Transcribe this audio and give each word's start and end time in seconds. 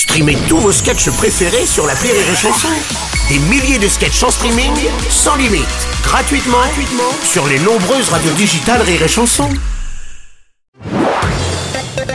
Streamez 0.00 0.38
tous 0.48 0.56
vos 0.56 0.72
sketchs 0.72 1.10
préférés 1.10 1.66
sur 1.66 1.86
la 1.86 1.92
Rire 1.92 2.14
et 2.14 2.34
Chanson. 2.34 2.68
Des 3.28 3.38
milliers 3.50 3.78
de 3.78 3.86
sketchs 3.86 4.22
en 4.22 4.30
streaming, 4.30 4.72
sans 5.10 5.36
limite, 5.36 5.66
gratuitement, 6.02 6.56
gratuitement 6.56 7.12
sur 7.22 7.46
les 7.46 7.58
nombreuses 7.58 8.08
radios 8.08 8.32
digitales 8.32 8.80
Rire 8.80 9.02
et 9.02 9.08
Chanson. 9.08 9.46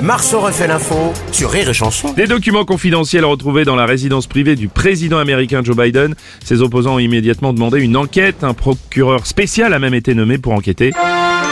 Marceau 0.02 0.40
refait 0.40 0.68
l'info 0.68 1.14
sur 1.32 1.52
Rire 1.52 1.70
et 1.70 1.76
Chanson. 1.76 2.12
Des 2.14 2.26
documents 2.26 2.66
confidentiels 2.66 3.24
retrouvés 3.24 3.66
dans 3.66 3.76
la 3.76 3.86
résidence 3.86 4.26
privée 4.26 4.56
du 4.56 4.68
président 4.68 5.20
américain 5.20 5.62
Joe 5.64 5.78
Biden. 5.78 6.16
Ses 6.44 6.64
opposants 6.64 6.96
ont 6.96 7.00
immédiatement 7.00 7.54
demandé 7.54 7.82
une 7.82 7.98
enquête. 7.98 8.44
Un 8.44 8.56
procureur 8.56 9.28
spécial 9.28 9.74
a 9.74 9.80
même 9.80 9.94
été 9.94 10.16
nommé 10.16 10.40
pour 10.40 10.54
enquêter. 10.54 10.92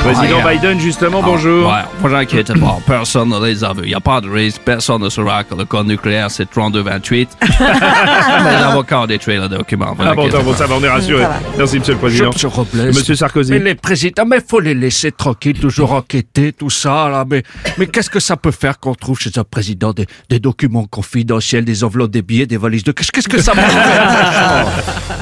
Président 0.02 0.40
Ah, 0.44 0.52
Biden, 0.54 0.80
justement, 0.80 1.22
bonjour. 1.24 1.68
Ouais, 1.68 1.82
vous 2.02 2.14
inquiétez 2.14 2.54
pas, 2.54 2.78
personne 2.88 3.30
ne 3.30 3.46
les 3.46 3.64
a 3.64 3.72
vus. 3.74 3.84
Il 3.84 3.88
n'y 3.90 3.94
a 3.94 4.00
pas 4.02 4.20
de 4.20 4.30
risque, 4.30 4.62
personne 4.66 5.02
ne 5.02 5.10
saura 5.10 5.44
que 5.44 5.56
le 5.56 5.64
code 5.66 5.88
nucléaire 5.88 6.30
c'est 6.30 6.50
3228. 6.50 7.30
Les 7.42 8.64
avocats 8.64 9.02
ont 9.02 9.06
détruit 9.06 9.38
le 9.38 9.48
document. 9.48 9.94
vous 9.98 10.04
Ah 10.06 10.14
bon, 10.14 10.28
bon, 10.28 10.54
ça 10.54 10.66
va, 10.68 10.76
on 10.76 10.84
est 10.84 10.90
rassuré. 10.90 11.24
Merci, 11.58 11.80
monsieur 11.80 11.94
le 11.94 12.00
président. 12.00 12.30
Monsieur 12.30 12.48
Robles. 12.50 12.70
Monsieur 12.88 13.16
Sarkozy. 13.16 13.52
Mais 13.54 13.60
les 13.60 13.76
présidents, 13.76 14.26
mais 14.26 14.40
faut 14.46 14.60
les 14.60 14.74
laisser 14.74 15.12
tranquilles, 15.12 15.60
toujours 15.60 15.94
enquêter, 15.94 16.52
tout 16.52 16.70
ça, 16.70 17.08
là. 17.10 17.26
Mais, 17.30 17.44
mais 17.78 17.88
qu'est-ce 17.88 18.10
que 18.10 18.20
ça 18.20 18.36
peut 18.36 18.52
faire 18.52 18.80
qu'on 18.80 18.96
trouve 18.96 19.20
chez 19.20 19.32
un 19.38 19.44
président 19.44 19.94
des, 19.94 20.06
des 20.30 20.40
documents 20.40 20.86
confidentiels, 20.86 21.64
des 21.66 21.84
enveloppes, 21.84 22.12
des 22.12 22.22
billets, 22.22 22.46
des 22.46 22.58
valises 22.58 22.84
de... 22.84 22.92
Qu'est-ce 22.92 23.12
qu'est-ce 23.12 23.30
que 23.30 23.42
ça 23.42 23.54
peut 23.54 23.62
faire? 23.62 24.66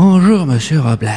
Bonjour, 0.00 0.46
monsieur 0.46 0.78
Robles. 0.78 1.10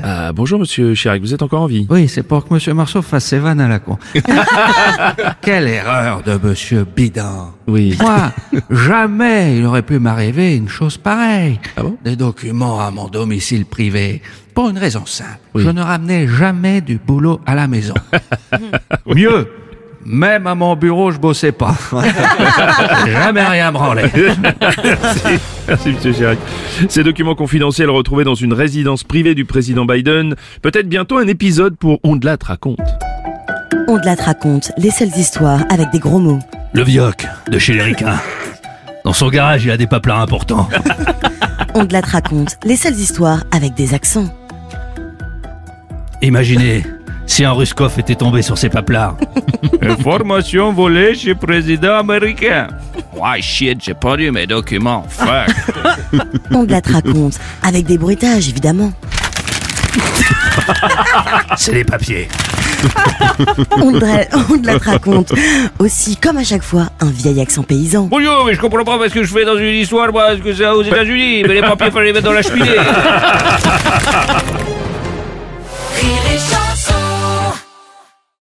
Ah, 0.00 0.32
bonjour, 0.32 0.60
monsieur 0.60 0.94
Chirac, 0.94 1.20
vous 1.20 1.34
êtes 1.34 1.42
encore 1.42 1.62
en 1.62 1.66
vie 1.66 1.88
Oui, 1.90 2.06
c'est 2.06 2.22
pour 2.22 2.46
que 2.46 2.54
monsieur 2.54 2.72
Marceau 2.72 3.02
fasse 3.02 3.24
ses 3.24 3.40
vannes 3.40 3.60
à 3.60 3.66
la 3.66 3.80
con. 3.80 3.98
Quelle 5.42 5.66
erreur 5.66 6.22
de 6.22 6.38
monsieur 6.40 6.84
Bidon. 6.84 7.48
Oui. 7.66 7.96
Moi, 8.00 8.32
jamais 8.70 9.58
il 9.58 9.66
aurait 9.66 9.82
pu 9.82 9.98
m'arriver 9.98 10.54
une 10.54 10.68
chose 10.68 10.96
pareille. 10.98 11.58
Ah 11.76 11.82
bon? 11.82 11.96
Des 12.04 12.14
documents 12.14 12.78
à 12.78 12.92
mon 12.92 13.08
domicile 13.08 13.66
privé. 13.66 14.22
Pour 14.54 14.68
une 14.68 14.78
raison 14.78 15.04
simple. 15.04 15.40
Oui. 15.56 15.64
Je 15.64 15.70
ne 15.70 15.82
ramenais 15.82 16.28
jamais 16.28 16.80
du 16.80 16.96
boulot 16.96 17.40
à 17.44 17.56
la 17.56 17.66
maison. 17.66 17.94
Mieux, 19.06 19.48
même 20.08 20.46
à 20.46 20.54
mon 20.54 20.74
bureau, 20.74 21.10
je 21.10 21.18
bossais 21.18 21.52
pas. 21.52 21.76
jamais 23.06 23.44
rien 23.44 23.70
branlé. 23.70 24.04
Merci, 24.42 25.38
merci, 25.68 25.88
monsieur 25.90 26.12
Chirac. 26.12 26.38
Ces 26.88 27.04
documents 27.04 27.34
confidentiels 27.34 27.90
retrouvés 27.90 28.24
dans 28.24 28.34
une 28.34 28.54
résidence 28.54 29.04
privée 29.04 29.34
du 29.34 29.44
président 29.44 29.84
Biden. 29.84 30.34
Peut-être 30.62 30.88
bientôt 30.88 31.18
un 31.18 31.26
épisode 31.26 31.76
pour 31.76 31.98
On 32.02 32.16
de 32.16 32.24
la 32.24 32.36
te 32.38 32.46
raconte. 32.46 32.78
On 33.86 33.98
de 33.98 34.06
la 34.06 34.16
te 34.16 34.24
raconte 34.24 34.72
les 34.78 34.90
seules 34.90 35.16
histoires 35.16 35.64
avec 35.70 35.90
des 35.90 35.98
gros 35.98 36.18
mots. 36.18 36.40
Le 36.72 36.82
Vioc 36.82 37.26
de 37.50 37.58
chez 37.58 37.74
les 37.74 37.82
Ricains. 37.82 38.18
Dans 39.04 39.12
son 39.12 39.28
garage, 39.28 39.64
il 39.64 39.70
a 39.70 39.76
des 39.76 39.86
papelins 39.86 40.20
importants. 40.20 40.68
On 41.74 41.84
de 41.84 41.92
la 41.92 42.02
te 42.02 42.10
raconte 42.10 42.56
les 42.64 42.76
seules 42.76 42.98
histoires 42.98 43.44
avec 43.52 43.74
des 43.74 43.94
accents. 43.94 44.28
Imaginez 46.22 46.84
si 47.28 47.44
un 47.44 47.52
Ruskov 47.52 47.92
était 47.98 48.16
tombé 48.16 48.42
sur 48.42 48.58
ces 48.58 48.68
paplards. 48.68 49.16
Information 49.82 50.72
volée 50.72 51.14
chez 51.14 51.34
président 51.36 51.98
américain. 51.98 52.66
Ouais, 53.14 53.40
shit, 53.40 53.78
j'ai 53.84 53.94
perdu 53.94 54.30
mes 54.32 54.46
documents. 54.46 55.04
Fuck. 55.08 55.54
On 56.50 56.64
de 56.64 56.72
la 56.72 56.80
te 56.80 56.92
raconte 56.92 57.38
avec 57.62 57.84
des 57.86 57.98
bruitages 57.98 58.48
évidemment. 58.48 58.90
C'est 61.56 61.72
les 61.74 61.84
papiers. 61.84 62.28
On 63.72 63.90
de, 63.92 63.98
la- 64.00 64.26
on 64.50 64.56
de 64.56 64.66
la 64.66 64.78
te 64.78 64.84
raconte 64.84 65.32
aussi 65.80 66.16
comme 66.16 66.36
à 66.36 66.44
chaque 66.44 66.62
fois 66.62 66.86
un 67.00 67.10
vieil 67.10 67.40
accent 67.40 67.62
paysan. 67.64 68.06
Bonjour, 68.10 68.44
mais 68.46 68.54
je 68.54 68.60
comprends 68.60 68.84
pas 68.84 68.98
parce 68.98 69.12
que 69.12 69.22
je 69.24 69.32
fais 69.32 69.44
dans 69.44 69.56
une 69.56 69.74
histoire, 69.74 70.12
moi, 70.12 70.32
est-ce 70.34 70.42
que 70.42 70.54
c'est 70.54 70.66
aux 70.66 70.82
États-Unis, 70.82 71.42
mais 71.46 71.54
les 71.54 71.60
papiers 71.60 71.90
fallait 71.90 72.06
les 72.06 72.12
mettre 72.12 72.26
dans 72.26 72.32
la 72.32 72.42
cheminée. 72.42 72.76